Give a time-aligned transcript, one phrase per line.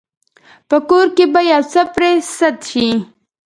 [0.69, 2.87] په کور کې به يو څه پرې سد شي.